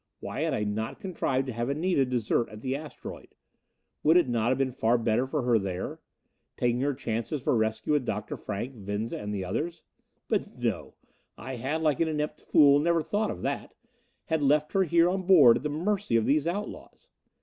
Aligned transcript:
Why 0.19 0.41
had 0.41 0.55
I 0.55 0.63
not 0.63 0.99
contrived 0.99 1.45
to 1.45 1.53
have 1.53 1.69
Anita 1.69 2.05
desert 2.07 2.49
at 2.49 2.61
the 2.63 2.75
asteroid? 2.75 3.35
Would 4.01 4.17
it 4.17 4.27
not 4.27 4.49
have 4.49 4.57
been 4.57 4.71
far 4.71 4.97
better 4.97 5.27
for 5.27 5.43
her 5.43 5.59
there? 5.59 5.99
Taking 6.57 6.81
her 6.81 6.95
chance 6.95 7.29
for 7.39 7.55
rescue 7.55 7.93
with 7.93 8.03
Dr. 8.03 8.35
Frank, 8.35 8.73
Venza 8.73 9.19
and 9.21 9.31
the 9.31 9.45
others? 9.45 9.83
But 10.27 10.57
no! 10.57 10.95
I 11.37 11.57
had, 11.57 11.83
like 11.83 11.99
an 11.99 12.07
inept 12.07 12.41
fool, 12.41 12.79
never 12.79 13.03
thought 13.03 13.29
of 13.29 13.43
that! 13.43 13.75
Had 14.25 14.41
left 14.41 14.73
her 14.73 14.85
here 14.85 15.07
on 15.07 15.21
board 15.21 15.57
at 15.57 15.61
the 15.61 15.69
mercy 15.69 16.15
of 16.15 16.25
these 16.25 16.47
outlaws. 16.47 17.11